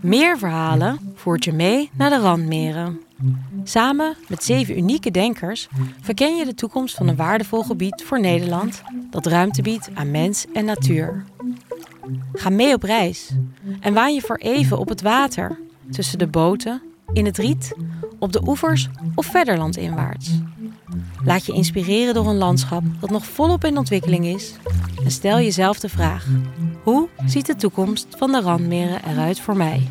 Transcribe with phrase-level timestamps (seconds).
[0.00, 3.00] Meer verhalen voert je mee naar de randmeren.
[3.64, 5.68] Samen met zeven unieke denkers
[6.00, 10.46] verken je de toekomst van een waardevol gebied voor Nederland dat ruimte biedt aan mens
[10.52, 11.24] en natuur.
[12.32, 13.30] Ga mee op reis
[13.80, 15.58] en waan je voor even op het water,
[15.90, 17.76] tussen de boten, in het riet,
[18.18, 20.30] op de oevers of verder landinwaarts.
[21.24, 24.54] Laat je inspireren door een landschap dat nog volop in ontwikkeling is
[25.04, 26.26] en stel jezelf de vraag:
[26.84, 29.88] hoe ziet de toekomst van de randmeren eruit voor mij?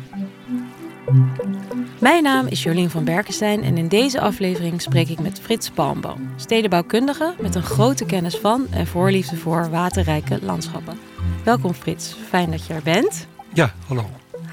[1.98, 6.30] Mijn naam is Jolien van Berkenstein en in deze aflevering spreek ik met Frits Palmboom,
[6.36, 10.98] stedenbouwkundige met een grote kennis van en voorliefde voor waterrijke landschappen.
[11.44, 13.26] Welkom Frits, fijn dat je er bent.
[13.52, 14.04] Ja, hallo.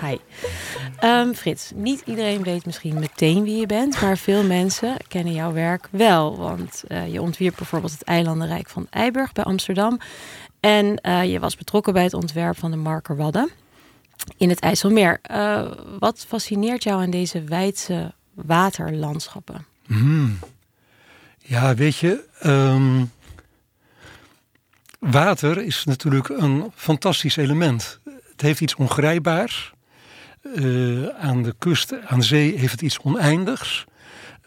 [0.01, 0.17] Hi.
[1.03, 5.53] Um, Frits, niet iedereen weet misschien meteen wie je bent, maar veel mensen kennen jouw
[5.53, 6.37] werk wel.
[6.37, 9.99] Want uh, je ontwierp bijvoorbeeld het eilandenrijk van Eiburg bij Amsterdam.
[10.61, 13.49] En uh, je was betrokken bij het ontwerp van de Marker Wadden
[14.37, 15.19] in het IJsselmeer.
[15.31, 19.65] Uh, wat fascineert jou aan deze wijdse waterlandschappen?
[19.85, 20.39] Hmm.
[21.37, 23.11] Ja, weet je, um,
[24.99, 27.99] water is natuurlijk een fantastisch element.
[28.31, 29.73] Het heeft iets ongrijpbaars.
[30.55, 33.85] Uh, aan de kust, aan zee heeft het iets oneindigs.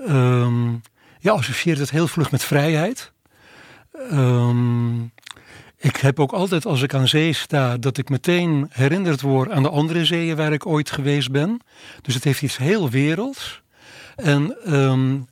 [0.00, 0.80] Um,
[1.18, 3.12] ja, associeert het heel vlug met vrijheid.
[4.12, 5.12] Um,
[5.84, 9.62] ik heb ook altijd als ik aan zee sta, dat ik meteen herinnerd word aan
[9.62, 11.60] de andere zeeën waar ik ooit geweest ben.
[12.02, 13.62] Dus het heeft iets heel werelds.
[14.16, 15.26] En, um,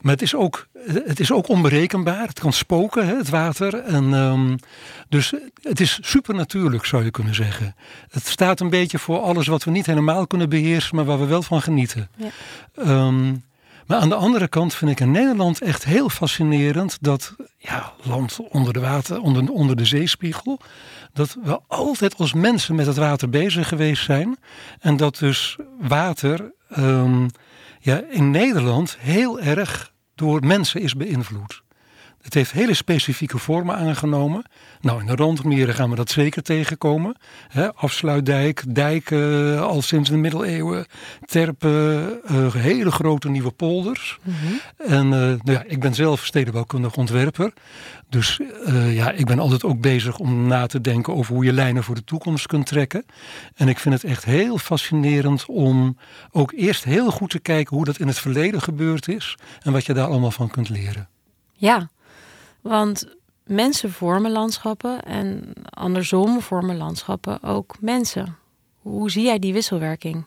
[0.00, 2.26] maar het is, ook, het is ook onberekenbaar.
[2.26, 3.74] Het kan spoken, hè, het water.
[3.74, 4.56] En, um,
[5.08, 7.74] dus het is supernatuurlijk, zou je kunnen zeggen.
[8.10, 11.26] Het staat een beetje voor alles wat we niet helemaal kunnen beheersen, maar waar we
[11.26, 12.08] wel van genieten.
[12.16, 13.06] Ja.
[13.06, 13.44] Um,
[13.86, 18.38] maar aan de andere kant vind ik in Nederland echt heel fascinerend dat ja, land
[18.50, 20.60] onder de water, onder, onder de zeespiegel,
[21.12, 24.38] dat we altijd als mensen met het water bezig geweest zijn.
[24.80, 27.30] En dat dus water um,
[27.80, 31.63] ja, in Nederland heel erg door mensen is beïnvloed.
[32.24, 34.44] Het heeft hele specifieke vormen aangenomen.
[34.80, 37.16] Nou, in de rondmeren gaan we dat zeker tegenkomen.
[37.74, 40.86] afsluitdijk, dijken al sinds de middeleeuwen,
[41.24, 44.18] terpen, uh, hele grote nieuwe polders.
[44.22, 44.52] Mhm.
[44.76, 47.52] En uh, nou ja, ik ben zelf stedenbouwkundig ontwerper.
[48.08, 51.52] Dus uh, ja, ik ben altijd ook bezig om na te denken over hoe je
[51.52, 53.04] lijnen voor de toekomst kunt trekken.
[53.54, 55.98] En ik vind het echt heel fascinerend om
[56.30, 59.86] ook eerst heel goed te kijken hoe dat in het verleden gebeurd is en wat
[59.86, 61.08] je daar allemaal van kunt leren.
[61.56, 61.88] Ja,
[62.64, 63.06] want
[63.46, 68.36] mensen vormen landschappen en andersom vormen landschappen ook mensen.
[68.80, 70.24] Hoe zie jij die wisselwerking?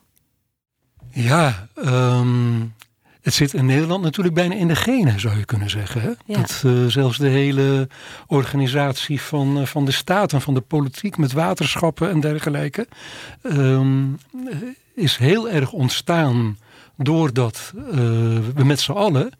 [1.11, 2.73] Ja, um,
[3.21, 6.01] het zit in Nederland natuurlijk bijna in de genen, zou je kunnen zeggen.
[6.01, 6.11] Hè?
[6.25, 6.37] Ja.
[6.37, 7.89] Dat uh, zelfs de hele
[8.27, 12.87] organisatie van, uh, van de staat en van de politiek met waterschappen en dergelijke
[13.43, 14.17] um,
[14.95, 16.57] is heel erg ontstaan
[16.95, 17.83] doordat uh,
[18.55, 19.31] we met z'n allen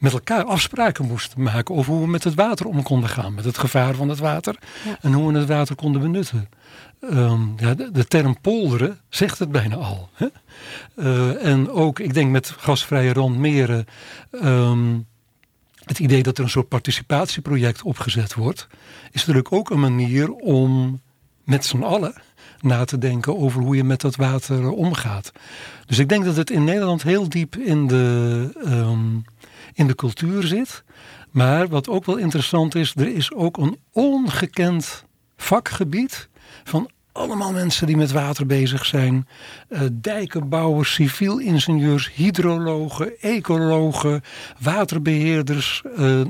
[0.00, 3.34] met elkaar afspraken moesten maken over hoe we met het water om konden gaan.
[3.34, 4.58] Met het gevaar van het water
[5.00, 6.48] en hoe we het water konden benutten.
[7.00, 10.08] Um, ja, de, de, term polderen zegt het bijna al.
[10.12, 10.26] Hè?
[10.96, 13.86] Uh, en ook, ik denk met gasvrije randmeren,
[14.30, 15.06] um,
[15.84, 18.66] het idee dat er een soort participatieproject opgezet wordt,
[19.10, 21.00] is natuurlijk ook een manier om
[21.44, 22.14] met z'n allen
[22.60, 25.32] na te denken over hoe je met dat water omgaat.
[25.86, 29.24] Dus ik denk dat het in Nederland heel diep in de, um,
[29.72, 30.82] in de cultuur zit.
[31.30, 35.04] Maar wat ook wel interessant is, er is ook een ongekend
[35.36, 36.28] vakgebied
[36.64, 39.28] van allemaal mensen die met water bezig zijn.
[39.68, 44.22] Uh, dijkenbouwers, civiel ingenieurs, hydrologen, ecologen,
[44.60, 45.82] waterbeheerders.
[45.98, 46.20] Uh,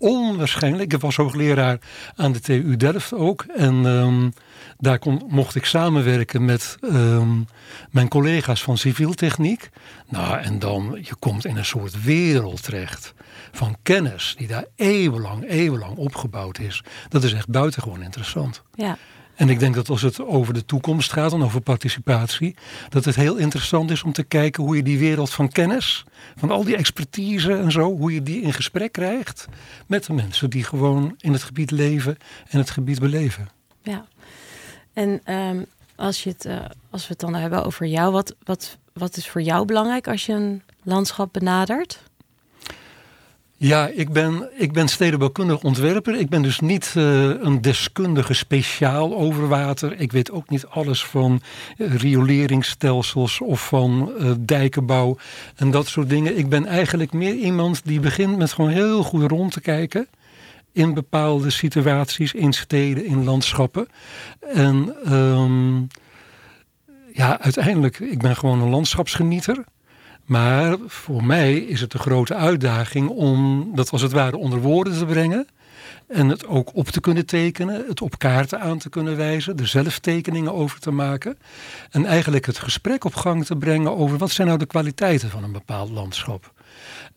[0.00, 0.92] onwaarschijnlijk.
[0.92, 1.78] Ik was hoogleraar
[2.16, 3.44] aan de TU Delft ook.
[3.56, 4.32] En um,
[4.78, 7.46] daar kon, mocht ik samenwerken met um,
[7.90, 9.70] mijn collega's van civiel techniek.
[10.08, 13.14] Nou, en dan, je komt in een soort wereld terecht
[13.52, 16.82] van kennis die daar eeuwenlang, eeuwenlang opgebouwd is.
[17.08, 18.62] Dat is echt buitengewoon interessant.
[18.74, 18.96] Ja.
[19.40, 22.56] En ik denk dat als het over de toekomst gaat en over participatie,
[22.88, 26.04] dat het heel interessant is om te kijken hoe je die wereld van kennis,
[26.36, 29.48] van al die expertise en zo, hoe je die in gesprek krijgt
[29.86, 32.16] met de mensen die gewoon in het gebied leven
[32.48, 33.48] en het gebied beleven.
[33.82, 34.06] Ja,
[34.92, 35.66] en um,
[35.96, 39.28] als, je het, uh, als we het dan hebben over jou, wat, wat, wat is
[39.28, 42.09] voor jou belangrijk als je een landschap benadert?
[43.62, 46.14] Ja, ik ben, ik ben stedenbouwkundig ontwerper.
[46.14, 50.00] Ik ben dus niet uh, een deskundige speciaal over water.
[50.00, 51.40] Ik weet ook niet alles van
[51.76, 55.16] uh, rioleringsstelsels of van uh, dijkenbouw
[55.56, 56.38] en dat soort dingen.
[56.38, 60.08] Ik ben eigenlijk meer iemand die begint met gewoon heel goed rond te kijken
[60.72, 63.88] in bepaalde situaties, in steden, in landschappen.
[64.54, 65.86] En um,
[67.12, 69.64] ja, uiteindelijk, ik ben gewoon een landschapsgenieter.
[70.30, 74.98] Maar voor mij is het een grote uitdaging om dat als het ware onder woorden
[74.98, 75.48] te brengen.
[76.08, 79.66] En het ook op te kunnen tekenen, het op kaarten aan te kunnen wijzen, er
[79.66, 81.38] zelf tekeningen over te maken.
[81.90, 85.44] En eigenlijk het gesprek op gang te brengen over wat zijn nou de kwaliteiten van
[85.44, 86.52] een bepaald landschap.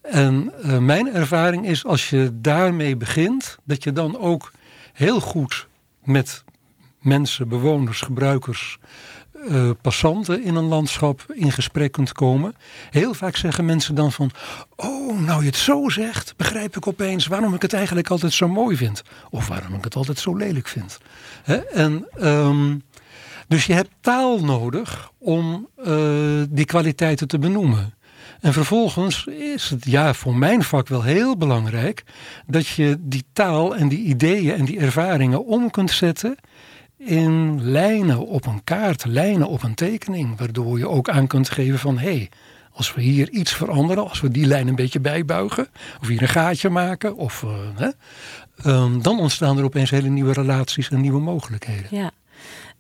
[0.02, 4.52] En uh, mijn ervaring is als je daarmee begint, dat je dan ook
[4.94, 5.68] heel goed
[6.04, 6.44] met
[7.02, 8.80] mensen, bewoners, gebruikers,
[9.50, 12.56] uh, passanten in een landschap in gesprek kunt komen.
[12.90, 14.32] Heel vaak zeggen mensen dan van,
[14.76, 18.48] oh, nou je het zo zegt, begrijp ik opeens waarom ik het eigenlijk altijd zo
[18.48, 19.04] mooi vind.
[19.30, 20.98] Of waarom ik het altijd zo lelijk vind.
[21.44, 21.56] Hè?
[21.56, 22.84] En, um,
[23.48, 27.94] dus je hebt taal nodig om uh, die kwaliteiten te benoemen.
[28.44, 32.04] En vervolgens is het ja voor mijn vak wel heel belangrijk
[32.46, 36.38] dat je die taal en die ideeën en die ervaringen om kunt zetten
[37.06, 41.80] in lijnen op een kaart, lijnen op een tekening, waardoor je ook aan kunt geven
[41.80, 42.30] van hé, hey,
[42.72, 45.68] als we hier iets veranderen, als we die lijn een beetje bijbuigen,
[46.02, 47.90] of hier een gaatje maken, of, uh, hè,
[48.72, 51.88] um, dan ontstaan er opeens hele nieuwe relaties en nieuwe mogelijkheden.
[51.90, 52.12] Ja,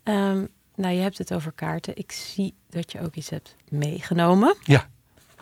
[0.04, 1.98] um, nou je hebt het over kaarten.
[1.98, 4.56] Ik zie dat je ook iets hebt meegenomen.
[4.64, 4.88] Ja.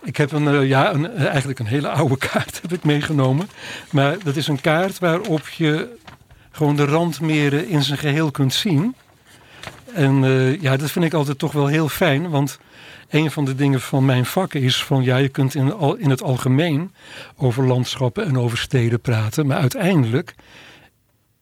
[0.04, 3.50] Ik heb een, uh, ja, een, eigenlijk een hele oude kaart heb ik meegenomen.
[3.92, 5.98] Maar dat is een kaart waarop je
[6.51, 8.95] gewoon de randmeren in zijn geheel kunt zien.
[9.94, 12.59] En uh, ja, dat vind ik altijd toch wel heel fijn, want
[13.09, 16.09] een van de dingen van mijn vak is van ja, je kunt in, al, in
[16.09, 16.94] het algemeen
[17.36, 20.36] over landschappen en over steden praten, maar uiteindelijk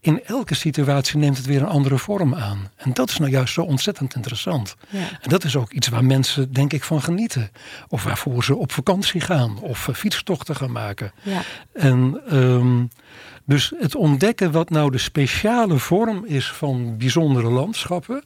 [0.02, 2.72] in elke situatie neemt het weer een andere vorm aan.
[2.76, 4.76] En dat is nou juist zo ontzettend interessant.
[4.90, 5.00] Ja.
[5.00, 7.52] En dat is ook iets waar mensen, denk ik, van genieten.
[7.88, 11.12] Of waarvoor ze op vakantie gaan of uh, fietstochten gaan maken.
[11.22, 11.42] Ja.
[11.74, 12.90] En um,
[13.50, 18.24] dus het ontdekken wat nou de speciale vorm is van bijzondere landschappen.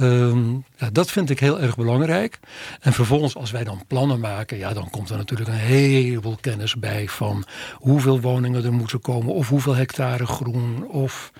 [0.00, 2.38] Um, ja, dat vind ik heel erg belangrijk.
[2.80, 6.74] En vervolgens, als wij dan plannen maken, ja, dan komt er natuurlijk een heleboel kennis
[6.74, 11.32] bij van hoeveel woningen er moeten komen, of hoeveel hectare groen, of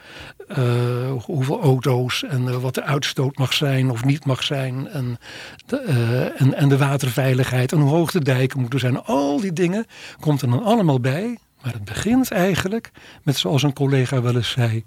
[0.48, 5.18] uh, hoeveel auto's en uh, wat de uitstoot mag zijn of niet mag zijn, en
[5.66, 9.04] de, uh, en, en de waterveiligheid en hoe hoog de dijken moeten zijn.
[9.04, 9.86] Al die dingen
[10.20, 11.38] komt er dan allemaal bij.
[11.64, 12.90] Maar het begint eigenlijk
[13.22, 14.84] met, zoals een collega wel eens zei,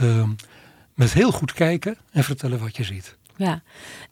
[0.00, 0.28] uh,
[0.94, 3.16] met heel goed kijken en vertellen wat je ziet.
[3.36, 3.62] Ja,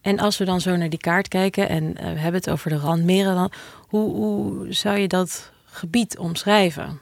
[0.01, 2.71] en als we dan zo naar die kaart kijken en uh, we hebben het over
[2.71, 3.53] de randmeren, dan,
[3.89, 7.01] hoe, hoe zou je dat gebied omschrijven?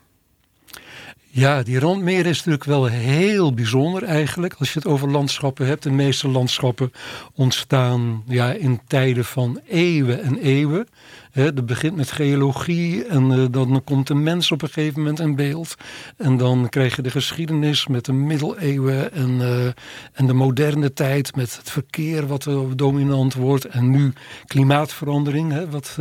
[1.35, 4.55] Ja, die randmeren is natuurlijk wel heel bijzonder eigenlijk.
[4.59, 5.83] Als je het over landschappen hebt.
[5.83, 6.93] De meeste landschappen
[7.35, 10.87] ontstaan ja, in tijden van eeuwen en eeuwen.
[11.31, 15.21] He, dat begint met geologie en uh, dan komt de mens op een gegeven moment
[15.21, 15.75] in beeld.
[16.17, 19.67] En dan krijg je de geschiedenis met de middeleeuwen en, uh,
[20.13, 23.65] en de moderne tijd met het verkeer wat dominant wordt.
[23.65, 24.13] En nu
[24.47, 25.97] klimaatverandering, wat,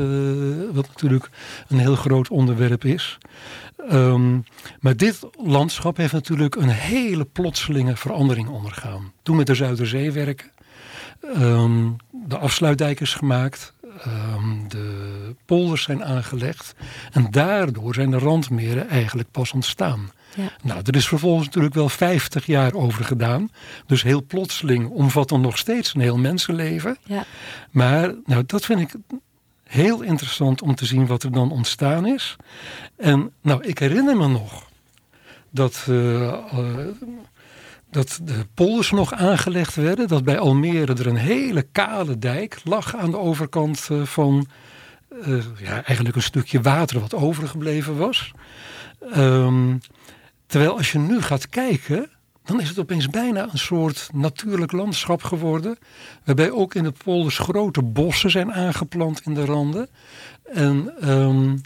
[0.71, 1.29] wat natuurlijk
[1.67, 3.17] een heel groot onderwerp is.
[3.91, 4.43] Um,
[4.79, 9.13] maar dit landschap heeft natuurlijk een hele plotselinge verandering ondergaan.
[9.23, 10.51] Toen met de Zuiderzee werken,
[11.37, 13.73] um, de afsluitdijk is gemaakt,
[14.07, 16.75] um, de polders zijn aangelegd.
[17.11, 20.11] En daardoor zijn de randmeren eigenlijk pas ontstaan.
[20.35, 20.51] Ja.
[20.63, 23.51] Nou, er is vervolgens natuurlijk wel 50 jaar over gedaan.
[23.85, 26.97] Dus heel plotseling omvat dan nog steeds een heel mensenleven.
[27.03, 27.25] Ja.
[27.71, 28.93] Maar nou, dat vind ik
[29.71, 32.35] heel interessant om te zien wat er dan ontstaan is.
[32.97, 34.69] En nou, ik herinner me nog
[35.49, 36.87] dat, uh, uh,
[37.89, 40.07] dat de polders nog aangelegd werden.
[40.07, 44.47] Dat bij Almere er een hele kale dijk lag aan de overkant uh, van
[45.57, 48.31] ja, eigenlijk een stukje water wat overgebleven was.
[49.15, 49.79] Um,
[50.45, 52.09] terwijl als je nu gaat kijken,
[52.51, 55.77] dan is het opeens bijna een soort natuurlijk landschap geworden.
[56.25, 59.89] Waarbij ook in de polders grote bossen zijn aangeplant in de randen.
[60.43, 61.61] En um,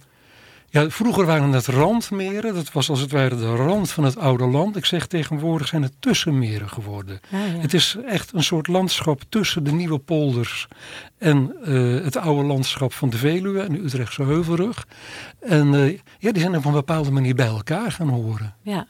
[0.69, 2.53] ja, vroeger waren het randmeren.
[2.53, 4.75] Dat was als het ware de rand van het oude land.
[4.75, 7.19] Ik zeg tegenwoordig zijn het tussenmeren geworden.
[7.31, 7.59] Ah, ja.
[7.59, 10.67] Het is echt een soort landschap tussen de nieuwe polders
[11.17, 14.87] en uh, het oude landschap van de Veluwe en de Utrechtse Heuvelrug.
[15.39, 18.55] En uh, ja, die zijn op een bepaalde manier bij elkaar gaan horen.
[18.61, 18.87] Ja.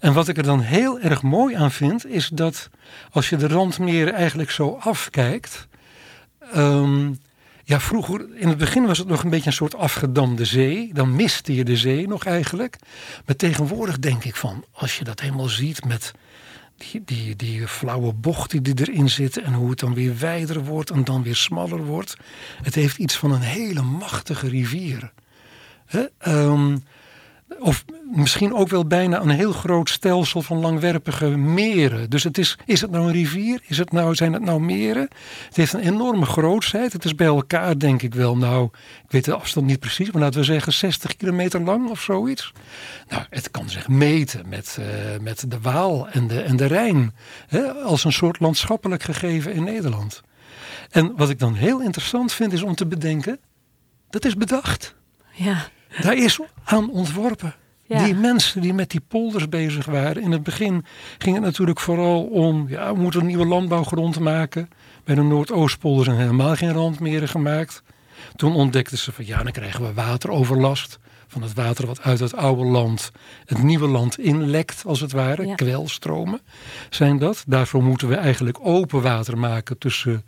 [0.00, 2.70] En wat ik er dan heel erg mooi aan vind, is dat
[3.10, 5.68] als je de randmeren eigenlijk zo afkijkt.
[6.56, 7.18] Um,
[7.64, 10.90] ja, vroeger, in het begin was het nog een beetje een soort afgedamde zee.
[10.94, 12.76] Dan miste je de zee nog eigenlijk.
[13.26, 16.12] Maar tegenwoordig denk ik van, als je dat helemaal ziet met
[16.76, 20.90] die, die, die flauwe bocht die erin zit en hoe het dan weer wijder wordt
[20.90, 22.16] en dan weer smaller wordt.
[22.62, 25.12] Het heeft iets van een hele machtige rivier.
[26.26, 26.84] Um,
[27.58, 32.10] of misschien ook wel bijna een heel groot stelsel van langwerpige meren.
[32.10, 33.60] Dus het is, is het nou een rivier?
[33.66, 35.08] Is het nou, zijn het nou meren?
[35.46, 36.92] Het heeft een enorme grootsheid.
[36.92, 38.68] Het is bij elkaar denk ik wel, nou,
[39.04, 42.52] ik weet de afstand niet precies, maar laten we zeggen 60 kilometer lang of zoiets.
[43.08, 44.86] Nou, het kan zich meten met, uh,
[45.20, 47.14] met de Waal en de, en de Rijn.
[47.46, 50.22] Hè, als een soort landschappelijk gegeven in Nederland.
[50.90, 53.38] En wat ik dan heel interessant vind is om te bedenken,
[54.10, 54.94] dat is bedacht.
[55.32, 55.68] Ja.
[56.02, 57.54] Daar is aan ontworpen.
[57.82, 58.04] Ja.
[58.04, 60.22] Die mensen die met die polders bezig waren.
[60.22, 60.84] In het begin
[61.18, 64.68] ging het natuurlijk vooral om, ja, we moeten een nieuwe landbouwgrond maken.
[65.04, 67.82] Bij de Noordoostpolder zijn helemaal geen randmeren gemaakt.
[68.36, 70.98] Toen ontdekten ze van, ja, dan krijgen we wateroverlast.
[71.26, 73.10] Van het water wat uit het oude land
[73.44, 75.46] het nieuwe land inlekt, als het ware.
[75.46, 75.54] Ja.
[75.54, 76.40] Kwelstromen
[76.90, 77.44] zijn dat.
[77.46, 80.24] Daarvoor moeten we eigenlijk open water maken tussen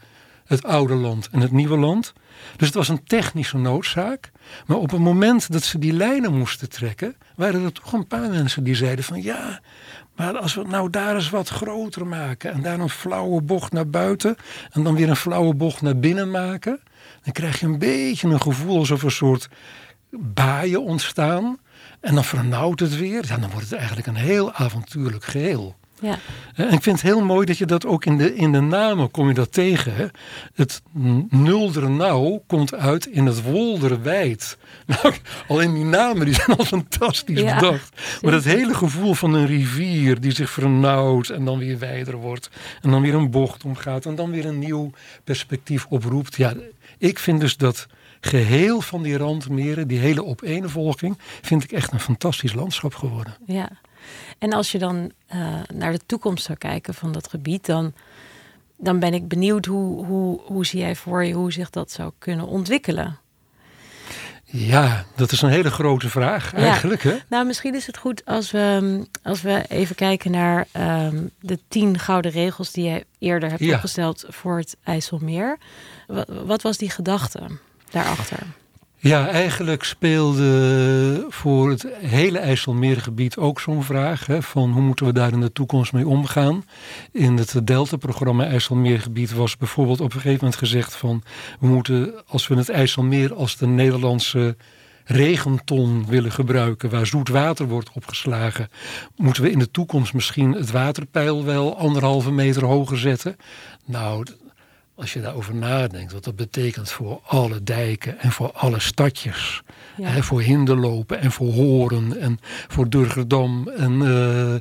[0.52, 2.12] het oude land en het nieuwe land.
[2.56, 4.30] Dus het was een technische noodzaak.
[4.66, 8.30] Maar op het moment dat ze die lijnen moesten trekken, waren er toch een paar
[8.30, 9.60] mensen die zeiden van ja,
[10.16, 13.72] maar als we het nou daar eens wat groter maken en daar een flauwe bocht
[13.72, 14.36] naar buiten
[14.70, 16.80] en dan weer een flauwe bocht naar binnen maken,
[17.22, 19.48] dan krijg je een beetje een gevoel alsof een soort
[20.10, 21.58] baaien ontstaan.
[22.00, 23.26] En dan vernauwt het weer.
[23.26, 25.76] Dan wordt het eigenlijk een heel avontuurlijk geheel.
[26.02, 26.18] Ja.
[26.54, 29.10] En ik vind het heel mooi dat je dat ook in de, in de namen
[29.10, 29.94] kom je dat tegen.
[29.94, 30.06] Hè?
[30.54, 30.82] Het
[31.28, 34.58] nuldere nauw komt uit in het woldere wijd.
[35.02, 35.14] Nou,
[35.48, 38.00] alleen die namen die zijn al fantastisch Ja, bedacht.
[38.22, 42.50] Maar dat hele gevoel van een rivier die zich vernauwt en dan weer wijder wordt.
[42.80, 44.90] En dan weer een bocht omgaat en dan weer een nieuw
[45.24, 46.36] perspectief oproept.
[46.36, 46.54] Ja,
[46.98, 47.86] ik vind dus dat
[48.20, 53.36] geheel van die randmeren, die hele opeenvolging, vind ik echt een fantastisch landschap geworden.
[53.46, 53.70] Ja.
[54.38, 55.38] En als je dan eh,
[55.74, 57.92] naar de toekomst zou kijken van dat gebied, dan,
[58.76, 62.12] dan ben ik benieuwd hoe, hoe, hoe zie jij voor je hoe zich dat zou
[62.18, 63.16] kunnen ontwikkelen?
[64.44, 67.02] Ja, dat is een hele grote vraag eigenlijk.
[67.02, 67.14] Hè?
[67.28, 71.98] Nou, misschien is het goed als we, als we even kijken naar ehm, de tien
[71.98, 73.74] gouden regels die jij eerder hebt Ja.
[73.74, 75.58] opgesteld voor het IJsselmeer.
[76.06, 77.40] Wat, wat was die gedachte
[77.90, 78.38] daarachter?
[79.04, 84.26] Ja, eigenlijk speelde voor het hele IJsselmeergebied ook zo'n vraag.
[84.26, 86.64] Hè, van hoe moeten we daar in de toekomst mee omgaan?
[87.12, 91.22] In het Delta-programma IJsselmeergebied was bijvoorbeeld op een gegeven moment gezegd van...
[91.60, 94.56] we moeten, als we het IJsselmeer als de Nederlandse
[95.04, 96.90] regenton willen gebruiken...
[96.90, 98.68] waar zoet water wordt opgeslagen...
[99.16, 103.36] moeten we in de toekomst misschien het waterpeil wel anderhalve meter hoger zetten.
[103.84, 104.24] Nou,
[104.94, 109.62] als je daarover nadenkt, wat dat betekent voor alle dijken en voor alle stadjes.
[109.96, 110.08] Ja.
[110.08, 114.60] Hè, voor Hinderlopen en voor Horen en voor Durgerdam en eh, eh,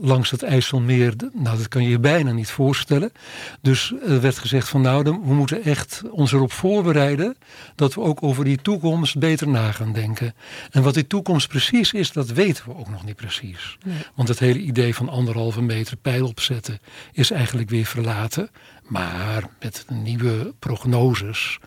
[0.00, 1.14] langs het IJsselmeer.
[1.32, 3.12] Nou, dat kan je je bijna niet voorstellen.
[3.60, 7.36] Dus er werd gezegd van nou, we moeten echt ons erop voorbereiden
[7.74, 10.34] dat we ook over die toekomst beter na gaan denken.
[10.70, 13.78] En wat die toekomst precies is, dat weten we ook nog niet precies.
[13.84, 13.96] Nee.
[14.14, 16.78] Want het hele idee van anderhalve meter pijl opzetten
[17.12, 18.50] is eigenlijk weer verlaten.
[18.90, 21.58] Maar met nieuwe prognoses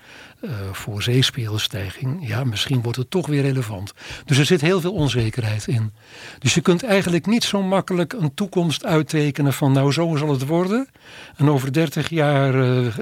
[0.42, 3.94] eh, voor zeespiegelstijging, ja, misschien wordt het toch weer relevant.
[4.25, 5.94] Dus er zit heel veel onzekerheid in.
[6.39, 10.46] Dus je kunt eigenlijk niet zo makkelijk een toekomst uittekenen van nou zo zal het
[10.46, 10.88] worden.
[11.36, 12.94] En over 30 jaar eh, eh,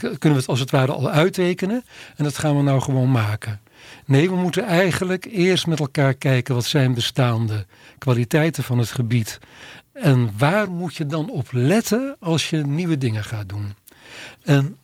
[0.00, 1.84] kunnen we het als het ware al uittekenen.
[2.16, 3.60] En dat gaan we nou gewoon maken.
[4.04, 7.66] Nee, we moeten eigenlijk eerst met elkaar kijken wat zijn bestaande
[7.98, 9.38] kwaliteiten van het gebied.
[10.00, 13.74] En waar moet je dan op letten als je nieuwe dingen gaat doen?
[14.42, 14.76] En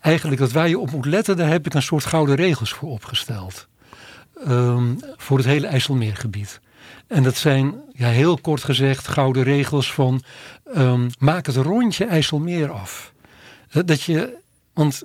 [0.00, 2.90] eigenlijk dat waar je op moet letten, daar heb ik een soort gouden regels voor
[2.90, 3.68] opgesteld.
[4.44, 6.60] Ehm, voor het hele IJsselmeergebied.
[7.06, 10.22] En dat zijn, ja, heel kort gezegd, gouden regels van
[10.64, 13.12] ehm, maak het rondje IJsselmeer af.
[13.84, 14.36] Dat je,
[14.72, 15.02] want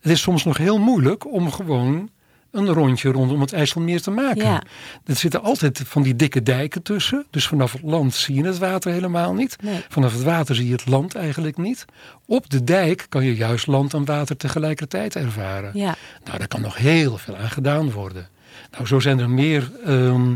[0.00, 2.10] het is soms nog heel moeilijk om gewoon
[2.58, 4.44] een rondje rondom het IJsselmeer te maken.
[4.44, 4.62] Ja.
[5.04, 7.26] Er zitten altijd van die dikke dijken tussen.
[7.30, 9.56] Dus vanaf het land zie je het water helemaal niet.
[9.62, 9.80] Nee.
[9.88, 11.84] Vanaf het water zie je het land eigenlijk niet.
[12.26, 15.70] Op de dijk kan je juist land en water tegelijkertijd ervaren.
[15.74, 15.94] Ja.
[16.24, 18.28] Nou, daar kan nog heel veel aan gedaan worden.
[18.70, 20.34] Nou, zo zijn er meer ehm,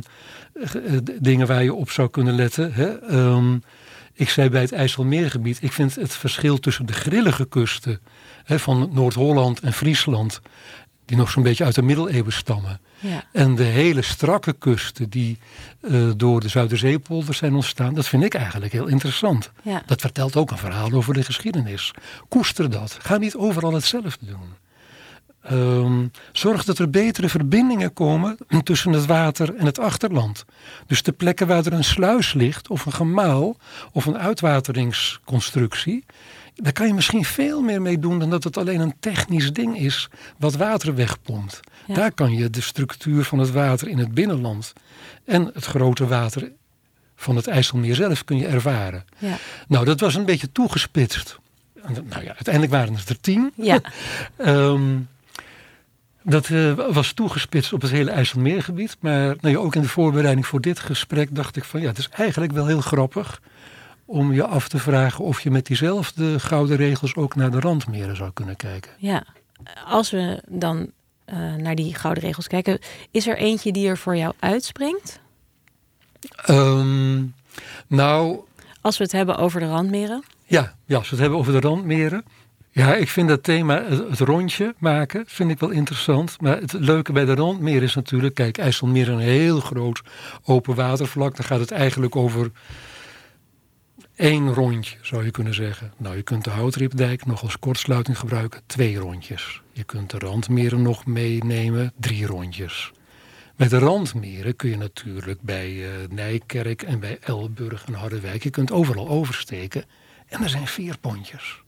[0.52, 2.72] eh, dingen waar je op zou kunnen letten.
[2.72, 2.98] Hè?
[2.98, 3.58] Ehm,
[4.14, 8.00] ik zei bij het IJsselmeergebied, ik vind het verschil tussen de grillige kusten
[8.44, 10.40] hè, van Noord-Holland en Friesland,
[11.04, 13.25] die nog zo'n beetje uit de middeleeuwen stammen, Ja.
[13.32, 15.38] en de hele strakke kusten die
[15.80, 19.50] eh, door de Zuiderzeepolder zijn ontstaan, dat vind ik eigenlijk heel interessant.
[19.62, 19.82] Ja.
[19.87, 21.90] Dat vertelt ook een verhaal over de geschiedenis.
[22.28, 22.99] Koester dat.
[23.00, 24.61] Ga niet overal hetzelfde doen.
[25.52, 30.44] Um, zorgt dat er betere verbindingen komen tussen het water en het achterland.
[30.87, 33.56] Dus de plekken waar er een sluis ligt, of een gemaal,
[33.92, 36.04] of een uitwateringsconstructie,
[36.54, 39.78] daar kan je misschien veel meer mee doen dan dat het alleen een technisch ding
[39.78, 41.61] is wat water wegpompt.
[41.87, 44.73] Daar kan je de structuur van het water in het binnenland
[45.25, 46.52] en het grote water
[47.16, 49.04] van het IJsselmeer zelf kun je ervaren.
[49.18, 49.37] Ja.
[49.68, 51.38] Nou, dat was een beetje toegespitst.
[51.87, 53.52] Nou ja, uiteindelijk waren het er tien.
[53.54, 53.80] Ja.
[54.37, 54.99] Ehm,
[56.23, 58.97] dat uh, was toegespitst op het hele IJsselmeergebied.
[59.00, 61.99] Maar nou ja, ook in de voorbereiding voor dit gesprek dacht ik van ja, het
[61.99, 63.40] is eigenlijk wel heel grappig
[64.04, 68.16] om je af te vragen of je met diezelfde gouden regels ook naar de randmeren
[68.16, 68.90] zou kunnen kijken.
[68.99, 69.25] Ja,
[69.87, 70.90] als we dan
[71.26, 72.78] uh, naar die gouden regels kijken,
[73.11, 75.21] is er eentje die er voor jou uitspringt?
[76.50, 77.35] Um,
[77.87, 78.40] nou.
[78.80, 80.25] Als we het hebben over de randmeren?
[80.44, 82.25] Ja, ja, als we het hebben over de randmeren.
[82.71, 86.40] Ja, ik vind dat thema, het, rondje maken, vind ik wel interessant.
[86.40, 90.02] Maar het leuke bij de randmeren is natuurlijk, kijk, IJsselmeer is een heel groot
[90.44, 91.37] open watervlak.
[91.37, 92.50] Dan gaat het eigenlijk over
[94.22, 95.92] één rondje, zou je kunnen zeggen.
[95.96, 99.60] Nou, je kunt de Houtriepdijk nog als kortsluiting gebruiken, twee rondjes.
[99.72, 102.92] Je kunt de randmeren nog meenemen, drie rondjes.
[103.56, 108.50] Met de randmeren kun je natuurlijk bij uh, Nijkerk en bij Elburg en Harderwijk, je
[108.50, 109.84] kunt overal oversteken.
[110.28, 111.62] En er zijn vier pontjes.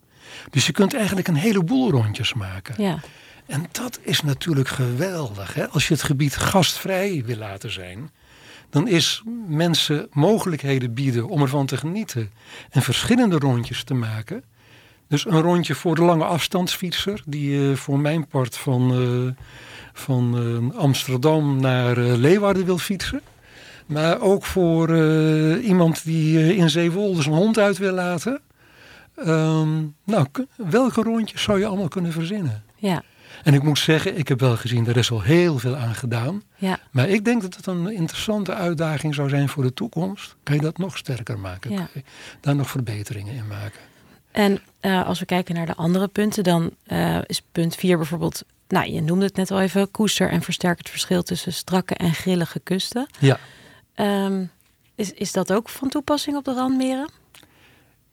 [0.51, 2.83] Dus je kunt eigenlijk een heleboel rondjes maken.
[2.83, 2.99] Ja.
[3.47, 5.55] En dat is natuurlijk geweldig.
[5.55, 5.69] Hè?
[5.69, 8.11] Als je het gebied gastvrij wil laten zijn,
[8.75, 12.31] dan is mensen mogelijkheden bieden om ervan te genieten
[12.71, 14.45] en verschillende rondjes te maken.
[15.09, 19.31] Dus een rondje voor de lange afstandsfietser, die uh, voor mijn part van, uh,
[19.93, 23.21] van uh, Amsterdam naar Leeuwarden wil fietsen.
[23.87, 24.99] Maar ook voor
[25.59, 28.41] iemand die in Zeewolde zijn hond uit wil laten.
[29.19, 30.27] Um, nou,
[30.57, 32.65] welke rondjes zou je allemaal kunnen verzinnen?
[32.77, 33.03] Ja.
[33.43, 36.43] En ik moet zeggen, ik heb wel gezien, er is al heel veel aan gedaan.
[36.57, 36.79] Ja.
[36.91, 40.37] Maar ik denk dat het een interessante uitdaging zou zijn voor de toekomst.
[40.43, 41.71] Kan je dat nog sterker maken?
[41.71, 41.77] Ja.
[41.77, 42.03] Kan je
[42.41, 43.81] daar nog verbeteringen in maken?
[44.31, 48.43] En uh, als we kijken naar de andere punten, dan uh, is punt 4 bijvoorbeeld,
[48.69, 52.15] nou je noemde het net al even, koester en versterk het verschil tussen strakke en
[52.15, 53.07] grillige kusten.
[53.19, 53.39] Ja.
[53.97, 54.51] Um,
[54.95, 57.09] is, is dat ook van toepassing op de randmeren?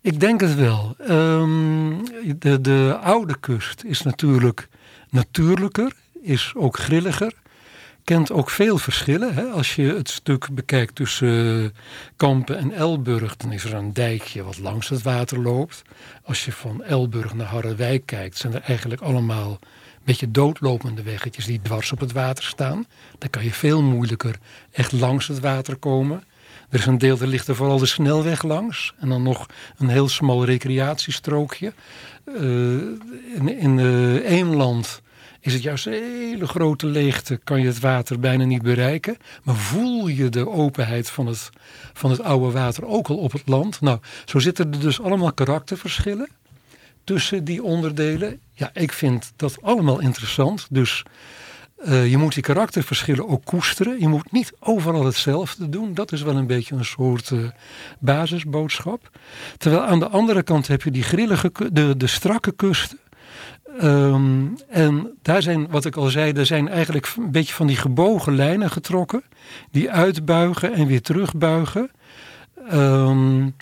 [0.01, 0.95] Ik denk het wel.
[1.09, 2.03] Um,
[2.39, 4.67] de, de oude kust is natuurlijk
[5.11, 7.33] natuurlijker, is ook grilliger.
[8.03, 9.33] Kent ook veel verschillen.
[9.33, 9.43] Hè?
[9.43, 11.69] Als je het stuk bekijkt tussen uh,
[12.15, 15.81] Kampen en Elburg, dan is er een dijkje wat langs het water loopt.
[16.23, 21.45] Als je van Elburg naar Harderwijk kijkt, zijn er eigenlijk allemaal een beetje doodlopende weggetjes
[21.45, 22.85] die dwars op het water staan.
[23.17, 24.35] Dan kan je veel moeilijker
[24.71, 26.23] echt langs het water komen.
[26.71, 28.93] Er is een deel, daar ligt er vooral de snelweg langs.
[28.99, 29.45] En dan nog
[29.77, 31.73] een heel smal recreatiestrookje.
[32.27, 32.41] Uh,
[33.35, 35.01] in, in uh, Eemland
[35.39, 37.39] is het juist een hele grote leegte.
[37.43, 39.17] Kan je het water bijna niet bereiken.
[39.43, 41.49] Maar voel je de openheid van het,
[41.93, 43.81] van het oude water ook al op het land.
[43.81, 46.29] Nou, zo zitten er dus allemaal karakterverschillen
[47.03, 48.39] tussen die onderdelen.
[48.53, 50.67] Ja, ik vind dat allemaal interessant.
[50.69, 51.03] Dus
[51.85, 53.99] uh, je moet die karakterverschillen ook koesteren.
[53.99, 55.93] Je moet niet overal hetzelfde doen.
[55.93, 57.49] Dat is wel een beetje een soort uh,
[57.99, 59.09] basisboodschap.
[59.57, 62.99] Terwijl aan de andere kant heb je die grillige, de, de strakke kusten.
[63.81, 67.75] Um, en daar zijn, wat ik al zei, er zijn eigenlijk een beetje van die
[67.75, 69.23] gebogen lijnen getrokken.
[69.71, 71.91] Die uitbuigen en weer terugbuigen.
[72.73, 73.55] Um,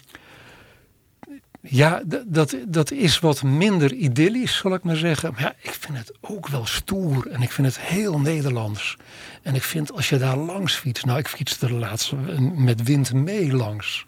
[1.61, 5.31] ja, dat, dat is wat minder idyllisch, zal ik maar zeggen.
[5.31, 8.97] Maar ja, ik vind het ook wel stoer en ik vind het heel Nederlands.
[9.41, 12.13] En ik vind als je daar langs fietst, nou ik fietste er laatst
[12.55, 14.05] met wind mee langs.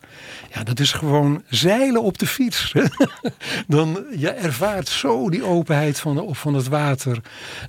[0.53, 2.73] Ja, dat is gewoon zeilen op de fiets.
[3.67, 7.21] Dan je ervaart zo die openheid van, van het water.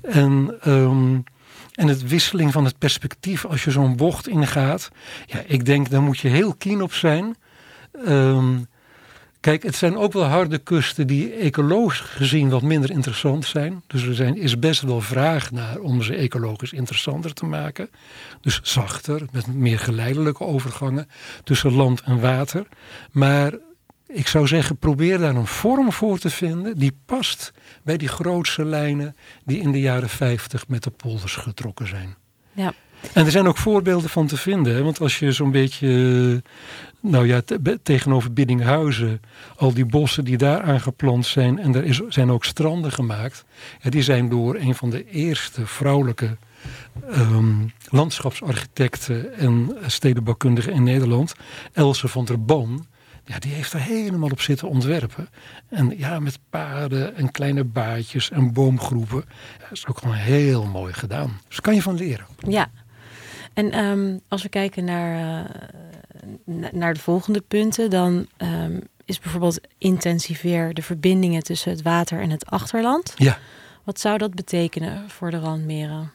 [0.02, 1.24] En, um,
[1.74, 4.90] en het wisseling van het perspectief als je zo'n bocht ingaat.
[5.26, 7.36] Ja, ik denk daar moet je heel keen op zijn.
[8.06, 8.70] Um,
[9.42, 13.82] Kijk, het zijn ook wel harde kusten die ecologisch gezien wat minder interessant zijn.
[13.86, 17.90] Dus er zijn, is best wel vraag naar om ze ecologisch interessanter te maken.
[18.40, 21.08] Dus zachter, met meer geleidelijke overgangen
[21.44, 22.66] tussen land en water.
[23.10, 23.52] Maar
[24.06, 27.52] ik zou zeggen, probeer daar een vorm voor te vinden die past
[27.82, 32.16] bij die grootste lijnen die in de jaren 50 met de polders getrokken zijn.
[32.52, 32.72] Ja.
[33.12, 34.84] En er zijn ook voorbeelden van te vinden.
[34.84, 36.42] Want als je zo'n beetje,
[37.00, 37.40] nou ja,
[37.82, 39.20] tegenover Biddinghuizen,
[39.56, 43.44] al die bossen die daar aangeplant zijn, en er is, zijn ook stranden gemaakt,
[43.80, 46.36] ja, die zijn door een van de eerste vrouwelijke
[47.12, 51.34] um, landschapsarchitecten en stedenbouwkundigen in Nederland,
[51.72, 52.86] Else van der Ban,
[53.24, 55.28] ja, die heeft er helemaal op zitten ontwerpen.
[55.68, 59.24] En ja, met paden en kleine baadjes en boomgroepen.
[59.58, 61.40] Dat is ook gewoon heel mooi gedaan.
[61.48, 62.26] Dus kan je van leren.
[62.38, 62.70] Ja.
[63.54, 65.44] En ehm, als we kijken naar,
[66.46, 72.20] uh, naar de volgende punten, dan um, is bijvoorbeeld intensiveer de verbindingen tussen het water
[72.20, 73.14] en het achterland.
[73.16, 73.38] Ja.
[73.84, 76.12] Wat zou dat betekenen voor de randmeren?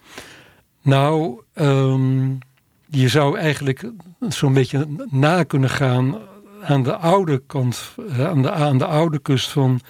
[0.82, 2.38] Nou, um,
[2.86, 3.92] je zou eigenlijk
[4.28, 6.18] zo'n beetje na kunnen gaan
[6.64, 9.82] aan de oude kant, aan de, aan de oude kust van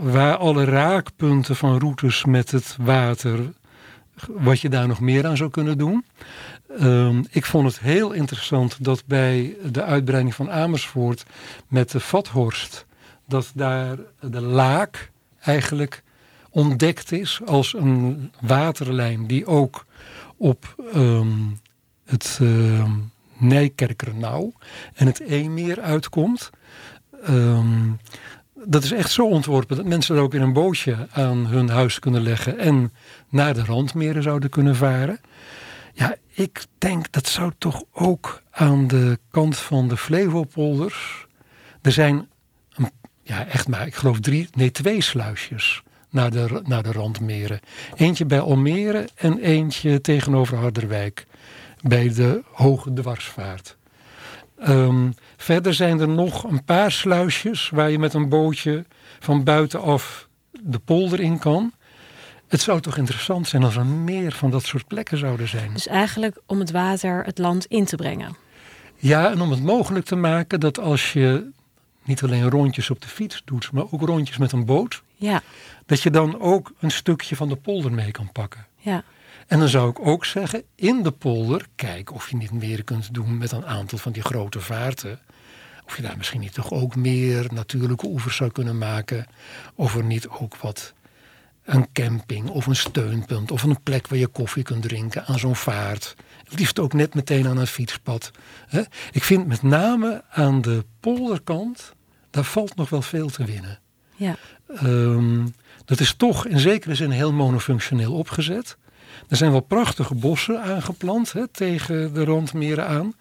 [0.00, 3.52] waar alle raakpunten van routes met het water,
[4.26, 6.04] wat je daar nog meer aan zou kunnen doen.
[6.80, 11.24] Um, ik vond het heel interessant dat bij de uitbreiding van Amersfoort
[11.68, 12.86] met de Vathorst,
[13.26, 15.10] dat daar de laak
[15.40, 16.02] eigenlijk
[16.50, 19.86] ontdekt is als een waterlijn die ook
[20.36, 21.60] op um,
[22.04, 22.90] het uh,
[23.38, 24.52] Nijkerkernauw
[24.94, 26.50] en het Eemmeer uitkomt.
[28.64, 31.98] Dat is echt zo ontworpen dat mensen er ook in een bootje aan hun huis
[31.98, 32.92] kunnen leggen en
[33.28, 35.20] naar de randmeren zouden kunnen varen.
[35.94, 41.26] Ja, ik denk dat zou toch ook aan de kant van de Flevopolders.
[41.82, 42.28] Er zijn
[43.22, 47.60] ja, echt maar, ik geloof drie, nee, twee sluisjes naar de, naar de randmeren.
[47.94, 51.26] Eentje bij Almere en eentje tegenover Harderwijk
[51.80, 53.76] bij de Hoge Dwarsvaart.
[54.68, 58.84] Um, verder zijn er nog een paar sluisjes waar je met een bootje
[59.20, 60.28] van buitenaf
[60.62, 61.72] de polder in kan.
[62.48, 65.72] Het zou toch interessant zijn als er meer van dat soort plekken zouden zijn.
[65.72, 68.36] Dus eigenlijk om het water het land in te brengen.
[68.96, 71.50] Ja, en om het mogelijk te maken dat als je
[72.04, 75.02] niet alleen rondjes op de fiets doet, maar ook rondjes met een boot.
[75.14, 75.42] Ja.
[75.86, 78.66] Dat je dan ook een stukje van de polder mee kan pakken.
[78.76, 79.02] Ja.
[79.46, 83.14] En dan zou ik ook zeggen, in de polder, kijk of je niet meer kunt
[83.14, 85.18] doen met een aantal van die grote vaarten.
[85.86, 89.26] Of je daar misschien niet toch ook meer natuurlijke oevers zou kunnen maken.
[89.74, 90.93] Of er niet ook wat
[91.64, 95.56] een camping of een steunpunt of een plek waar je koffie kunt drinken aan zo'n
[95.56, 96.14] vaart.
[96.44, 98.30] Het liefst ook net meteen aan een fietspad.
[99.12, 101.94] Ik vind met name aan de polderkant,
[102.30, 103.78] daar valt nog wel veel te winnen.
[104.16, 104.36] Ja.
[104.82, 108.76] Um, dat is toch in zekere zin heel monofunctioneel opgezet.
[109.28, 113.14] Er zijn wel prachtige bossen aangeplant hè, tegen de randmeren aan.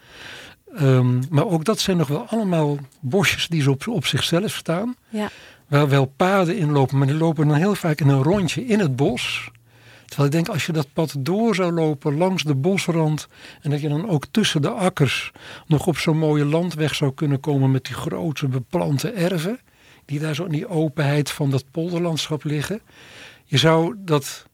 [0.82, 4.96] Um, maar ook dat zijn nog wel allemaal bosjes die zo op, op zichzelf staan.
[5.10, 5.30] Ja.
[5.74, 8.80] Waar wel paden in lopen, maar die lopen dan heel vaak in een rondje in
[8.80, 9.52] het bos.
[10.06, 13.28] Terwijl ik denk, als je dat pad door zou lopen langs de bosrand.
[13.62, 15.32] en dat je dan ook tussen de akkers.
[15.68, 17.72] nog op zo'n mooie landweg zou kunnen komen.
[17.72, 19.60] met die grote beplante erven.
[20.06, 22.82] die daar zo in die openheid van dat polderlandschap liggen.
[23.44, 24.46] Je zou dat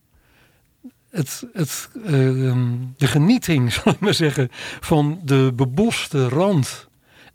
[1.10, 2.04] het, het, uh,
[2.98, 6.89] de genieting, zal ik maar zeggen, van de beboste rand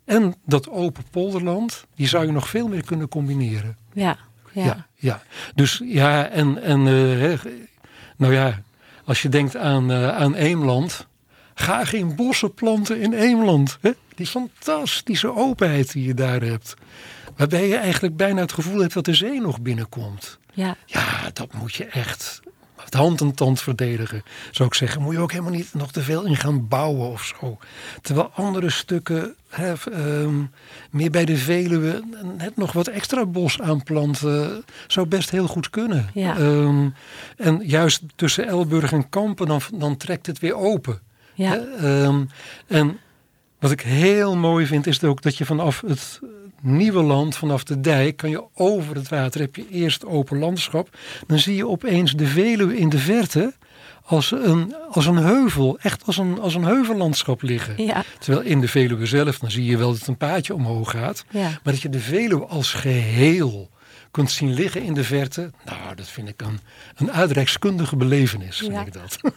[0.04, 3.76] en dat open polderland, die zou je nog veel meer kunnen combineren.
[3.92, 4.16] Ja,
[4.52, 4.64] ja.
[4.64, 5.22] ja, ja.
[5.54, 7.38] Dus ja, en, en uh,
[8.16, 8.62] nou ja,
[9.04, 11.06] als je denkt aan, uh, aan Eemland,
[11.54, 13.78] ga geen bossen planten in Eemland.
[13.80, 13.90] Hè?
[14.14, 16.74] Die fantastische openheid die je daar hebt.
[17.36, 20.38] Waarbij je eigenlijk bijna het gevoel hebt dat de zee nog binnenkomt.
[20.52, 22.40] Ja, ja dat moet je echt
[22.84, 24.22] het hand en tand verdedigen.
[24.50, 27.34] Zou ik zeggen, moet je ook helemaal niet nog te veel in gaan bouwen of
[27.40, 27.58] zo.
[28.02, 30.50] Terwijl andere stukken, hè, um,
[30.90, 32.02] meer bij de Veluwe,
[32.38, 36.10] net nog wat extra bos aanplanten, zou best heel goed kunnen.
[36.14, 36.36] Ja.
[36.36, 36.94] Um,
[37.36, 41.00] en juist tussen Elburg en Kampen, dan, dan trekt het weer open.
[41.34, 41.54] Ja.
[41.82, 42.28] Um,
[42.66, 42.98] en
[43.58, 46.20] wat ik heel mooi vind, is ook dat je vanaf het
[46.64, 50.88] nieuwe land vanaf de dijk kan je over het water heb je eerst open landschap.
[51.26, 53.54] Dan zie je opeens de Veluwe in de verte
[54.04, 57.84] als een, als een heuvel, echt als een, als een heuvellandschap liggen.
[57.84, 58.04] Ja.
[58.18, 61.24] Terwijl in de Veluwe zelf, dan zie je wel dat het een paadje omhoog gaat.
[61.30, 61.40] Ja.
[61.42, 63.70] Maar dat je de Veluwe als geheel
[64.10, 65.50] kunt zien liggen in de verte.
[65.64, 66.60] Nou, dat vind ik een,
[66.96, 68.84] een uitreikskundige belevenis, vind Ja.
[68.84, 69.18] ik dat.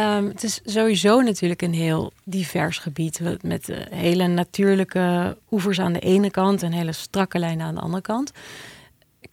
[0.00, 3.20] Ehm, het is sowieso natuurlijk een heel divers gebied.
[3.42, 7.80] Met eh, hele natuurlijke oevers aan de ene kant en hele strakke lijnen aan de
[7.80, 8.32] andere kant.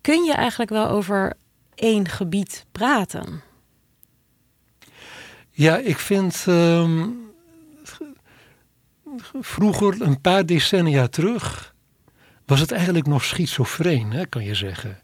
[0.02, 1.34] Kun je eigenlijk wel over
[1.76, 3.42] één gebied praten?
[5.52, 7.10] Ja, ik vind ehm,
[9.40, 11.74] vroeger, een paar decennia terug,
[12.46, 15.00] was het eigenlijk nog schizofreen, hè, kan je zeggen.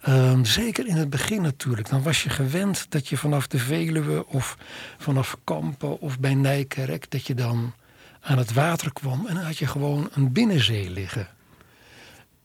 [0.00, 1.88] Ehm, zeker in het begin natuurlijk.
[1.88, 4.56] Dan was je gewend dat je vanaf de Veluwe of
[4.98, 7.72] vanaf Kampen of bij Nijkerk, dat je dan
[8.20, 11.28] aan het water kwam en dan had je gewoon een binnenzee liggen.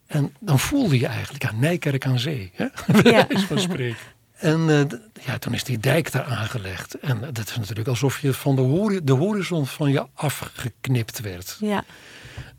[0.07, 2.67] En dan voelde je eigenlijk, ja, Nijkerk aan zee, hè?
[3.09, 3.27] Ja.
[3.47, 4.13] van spreken.
[4.35, 6.93] En eh, ja, toen is die dijk daar aangelegd.
[6.99, 11.57] En dat is natuurlijk alsof je van de, hori- de horizon van je afgeknipt werd.
[11.59, 11.83] Ja,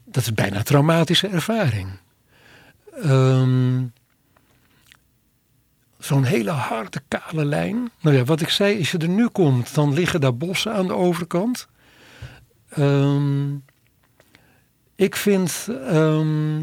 [0.05, 1.89] dat is bijna een traumatische ervaring.
[3.03, 3.83] Ehm,
[6.07, 7.91] Zo'n hele harde, kale lijn.
[8.01, 10.87] Nou ja, wat ik zei, als je er nu komt, dan liggen daar bossen aan
[10.87, 11.69] de overkant.
[12.69, 13.55] Ehm,
[14.95, 16.61] ik vind, ehm,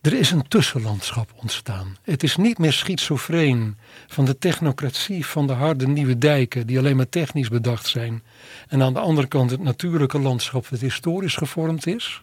[0.00, 1.96] er is een tussenlandschap ontstaan.
[2.02, 6.96] Het is niet meer schizofreen van de technocratie van de harde nieuwe dijken, die alleen
[6.96, 8.22] maar technisch bedacht zijn.
[8.68, 12.22] En aan de andere kant het natuurlijke landschap dat historisch gevormd is.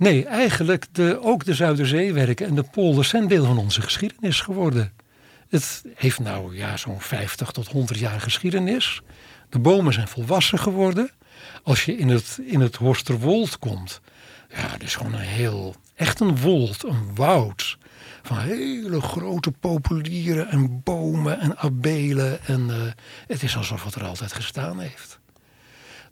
[0.00, 4.92] Nee, eigenlijk de, ook de Zuiderzeewerken en de polders zijn deel van onze geschiedenis geworden.
[5.48, 9.02] Het heeft nou ja, zo'n 50 tot 100 jaar geschiedenis.
[9.48, 11.10] De bomen zijn volwassen geworden.
[11.62, 14.00] Als je in het, in het Horsterwold komt,
[14.48, 17.78] ja, het is gewoon een heel, echt een wold, een woud.
[18.22, 22.44] Van hele grote populieren en bomen en abelen.
[22.46, 22.76] En uh,
[23.26, 25.18] het is alsof het er altijd gestaan heeft.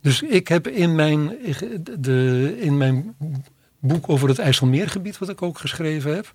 [0.00, 1.36] Dus ik heb in mijn,
[1.98, 3.14] de, in mijn
[3.78, 6.32] boek over het IJsselmeergebied, wat ik ook geschreven heb,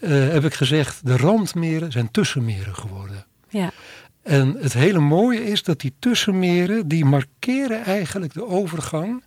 [0.00, 3.26] uh, heb ik gezegd, de randmeren zijn tussenmeren geworden.
[3.48, 3.70] Ja.
[4.22, 9.24] En het hele mooie is dat die tussenmeren, die markeren eigenlijk de overgang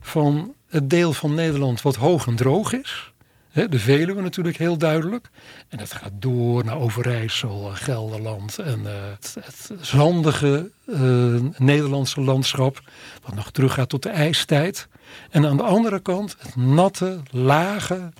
[0.00, 3.12] van het deel van Nederland wat hoog en droog is.
[3.56, 5.30] De Veluwe natuurlijk heel duidelijk.
[5.68, 8.58] En dat gaat door naar Overijssel en Gelderland.
[8.58, 8.90] En uh,
[9.20, 12.82] het, zandige uh, Nederlandse landschap.
[13.22, 14.88] Wat nog teruggaat tot de ijstijd.
[15.30, 18.12] En aan de andere kant het natte, lage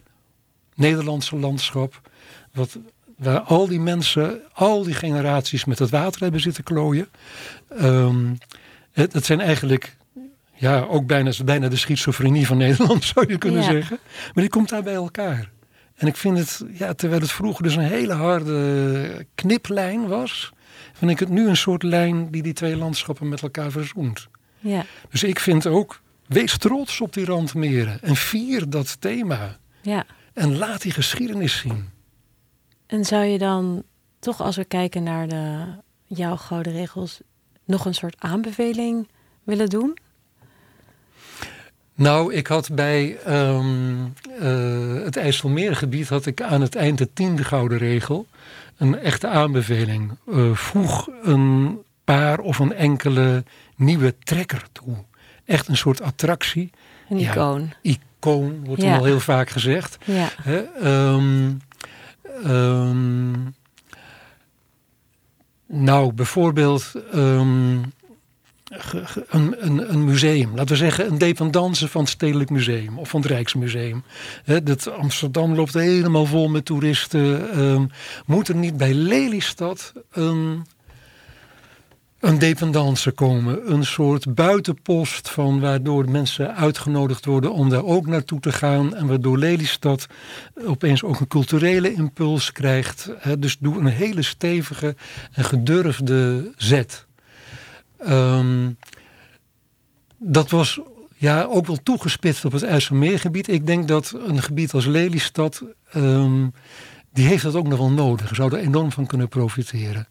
[0.75, 2.01] Nederlandse landschap.
[2.53, 2.79] Wat,
[3.17, 7.09] waar al die mensen, al die generaties met het water hebben zitten klooien.
[7.83, 8.39] Um,
[8.93, 9.97] het zijn eigenlijk
[10.57, 13.71] ja, ook bijna, bijna de schizofrenie van Nederland zou je kunnen Ja.
[13.71, 13.99] zeggen.
[14.35, 15.51] Maar die komt daar bij elkaar.
[15.95, 20.53] En ik vind het, ja, terwijl het vroeger dus een hele harde kniplijn was,
[20.93, 24.27] vind ik het nu een soort lijn die die twee landschappen met elkaar verzoent.
[24.59, 24.85] Ja.
[25.11, 29.59] Dus ik vind ook, wees trots op die randmeren en vier dat thema.
[29.83, 30.05] ja.
[30.35, 31.89] En laat die geschiedenis zien.
[32.87, 33.83] En zou je dan
[34.19, 35.65] toch, als we kijken naar de,
[36.05, 37.21] jouw gouden regels,
[37.65, 39.09] nog een soort aanbeveling
[39.45, 39.97] willen doen?
[41.97, 43.95] Nou, ik had bij ehm,
[44.41, 48.27] eh, het IJsselmeergebied had ik aan het eind de tiende gouden regel.
[48.77, 50.11] Een echte aanbeveling.
[50.33, 53.45] Eh, voeg een paar of een enkele
[53.77, 54.95] nieuwe trekker toe.
[55.45, 56.71] Echt een soort attractie.
[57.09, 57.31] Een Ja.
[57.33, 57.73] icoon.
[57.83, 58.91] Icoon, wordt Ja.
[58.91, 59.99] dan al heel vaak gezegd.
[60.05, 60.29] Ja.
[60.43, 61.53] Hè, ehm,
[62.45, 63.33] ehm,
[65.67, 66.93] nou, bijvoorbeeld
[69.29, 70.51] een, een, een museum.
[70.55, 74.05] Laten we zeggen een dependance van het Stedelijk Museum of van het Rijksmuseum.
[74.63, 77.51] Dat Amsterdam loopt helemaal vol met toeristen.
[77.51, 77.87] Ehm,
[78.27, 80.67] moet er niet bij Lelystad een,
[82.21, 83.73] een dependance komen?
[83.73, 88.95] Een soort buitenpost van waardoor mensen uitgenodigd worden om daar ook naartoe te gaan.
[88.95, 90.07] En waardoor Lelystad
[90.67, 93.11] opeens ook een culturele impuls krijgt.
[93.39, 94.97] Dus doe een hele stevige
[95.33, 97.06] en gedurfde zet.
[97.99, 98.71] Ehm,
[100.19, 100.81] dat was
[101.17, 103.49] ja, ook wel toegespitst op het IJsselmeergebied.
[103.49, 106.47] Ik denk dat een gebied als Lelystad, ehm,
[107.13, 108.35] die heeft dat ook nog wel nodig.
[108.35, 110.09] Zou er enorm van kunnen profiteren.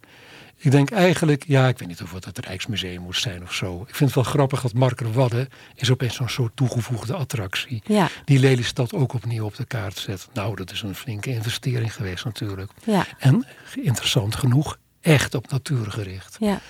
[0.58, 3.82] Ik denk eigenlijk, ja, ik weet niet of het het Rijksmuseum moet zijn of zo.
[3.88, 7.82] Ik vind het wel grappig dat Marker Wadden is opeens zo'n soort toegevoegde attractie.
[7.86, 8.10] Ja.
[8.26, 10.28] Die Lelystad ook opnieuw op de kaart zet.
[10.34, 12.72] Nou, dat is een flinke investering geweest natuurlijk.
[12.84, 13.06] Ja.
[13.20, 13.46] En
[13.76, 16.38] interessant genoeg, echt op natuur gericht.
[16.40, 16.62] Ja.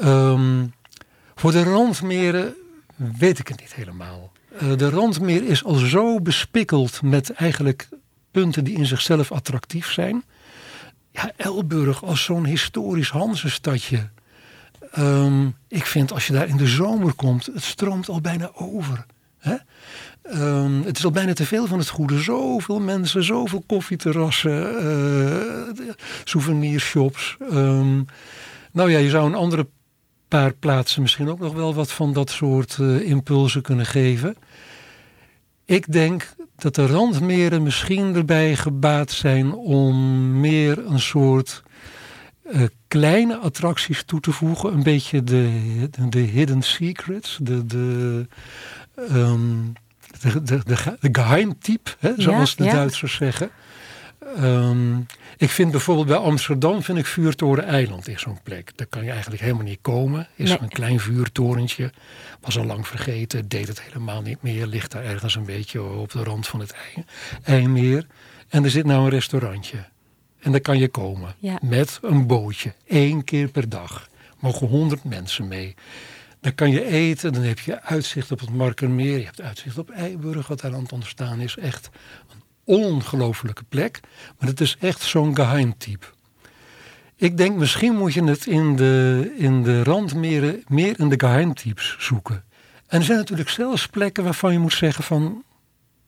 [0.00, 0.66] Ehm,
[1.34, 2.54] voor de randmeren
[2.96, 4.32] weet ik het niet helemaal.
[4.58, 7.88] Eh, de randmeer is al zo bespikkeld met eigenlijk
[8.30, 10.24] punten die in zichzelf attractief zijn.
[11.10, 14.08] Ja, Elburg als zo'n historisch Hansenstadje.
[14.92, 19.06] Ehm, ik vind als je daar in de zomer komt, het stroomt al bijna over.
[19.38, 19.56] Hè?
[20.22, 22.18] Ehm, het is al bijna te veel van het goede.
[22.18, 27.36] Zoveel mensen, zoveel koffieterrassen, eh souvenirshops.
[28.72, 29.66] Nou ja, je zou een andere
[30.28, 34.36] paar plaatsen misschien ook nog wel wat van dat soort eh, impulsen kunnen geven.
[35.64, 39.96] Ik denk dat de randmeren misschien erbij gebaat zijn om
[40.40, 41.62] meer een soort
[42.42, 44.72] eh, kleine attracties toe te voegen.
[44.72, 45.50] Een beetje de,
[45.90, 48.26] de, de hidden secrets, de, de,
[48.94, 49.40] ehm,
[50.20, 52.72] de, de, de, ge- de geheimtype, hè, zoals de ja.
[52.72, 53.50] Duitsers zeggen.
[54.36, 54.98] Ehm,
[55.36, 58.72] ik vind bijvoorbeeld bij Amsterdam vind ik Vuurtoren Eiland is zo'n plek.
[58.76, 60.28] Daar kan je eigenlijk helemaal niet komen.
[60.34, 60.58] Is Nee.
[60.60, 61.92] een klein vuurtorentje.
[62.40, 63.48] Was al lang vergeten.
[63.48, 64.66] Deed het helemaal niet meer.
[64.66, 66.74] Ligt daar ergens een beetje op de rand van het
[67.42, 68.06] IJmeer.
[68.48, 69.78] En er zit nou een restaurantje.
[70.40, 71.34] En daar kan je komen.
[71.38, 71.58] Ja.
[71.62, 72.72] Met een bootje.
[72.86, 74.08] Eén keer per dag.
[74.38, 75.74] Mogen honderd mensen mee.
[76.40, 79.18] Dan kan je eten, dan heb je uitzicht op het Markermeer.
[79.18, 81.56] Je hebt uitzicht op Eiburg, wat daar aan het ontstaan is.
[81.56, 81.90] Echt
[82.68, 84.00] ongelofelijke plek.
[84.38, 86.06] Maar het is echt zo'n geheimtype.
[87.16, 91.96] Ik denk misschien moet je het in de, in de randmeren meer in de geheimtypes
[91.98, 92.44] zoeken.
[92.86, 95.44] En er zijn natuurlijk zelfs plekken waarvan je moet zeggen van...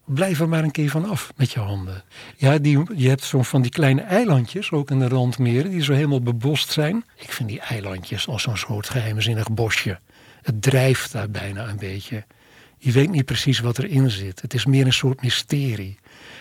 [0.04, 2.04] blijf er maar een keer van af met je handen.
[2.36, 5.70] Ja, die, je hebt zo'n van die kleine eilandjes, ook in de randmeren...
[5.70, 7.04] die zo helemaal bebost zijn.
[7.16, 9.98] Ik vind die eilandjes als zo'n soort geheimzinnig bosje.
[10.42, 12.24] Het drijft daar bijna een beetje.
[12.82, 14.40] Je weet niet precies wat erin zit.
[14.40, 15.98] Het is meer een soort mysterie.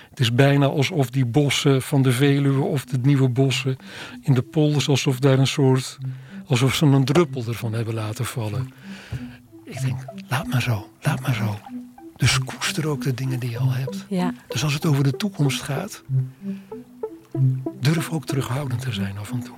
[0.09, 3.77] Het is bijna alsof die bossen van de Veluwe of de nieuwe bossen
[4.21, 5.97] in de polders, alsof daar een soort,
[6.45, 8.73] alsof ze een druppel ervan hebben laten vallen.
[9.63, 11.59] Ik denk, laat maar zo, laat maar zo.
[12.15, 14.05] Dus koester ook de dingen die je al hebt.
[14.09, 14.33] Ja.
[14.47, 16.03] Dus als het over de toekomst gaat,
[17.79, 19.55] durf ook terughoudend te zijn af en toe.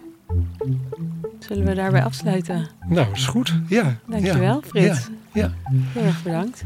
[1.39, 2.67] Zullen we daarbij afsluiten?
[2.87, 3.53] Nou, is goed.
[3.67, 3.95] Ja.
[4.07, 5.07] Dankjewel, Frits.
[5.33, 5.51] Ja, ja.
[5.71, 6.63] Heel erg bedankt.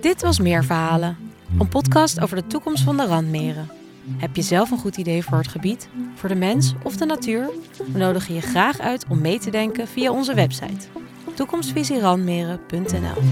[0.00, 1.16] Dit was Meer Verhalen,
[1.58, 3.68] een podcast over de toekomst van de randmeren.
[4.16, 7.50] Heb je zelf een goed idee voor het gebied, voor de mens of de natuur?
[7.92, 10.86] We nodigen je graag uit om mee te denken via onze website
[11.36, 13.22] toekomstvisierandmeren.nl